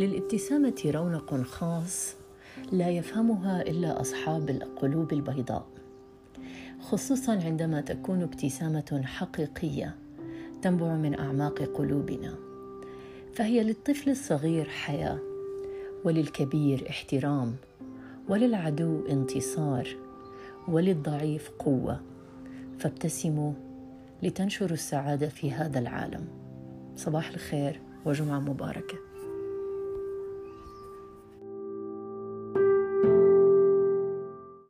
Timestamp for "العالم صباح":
25.78-27.28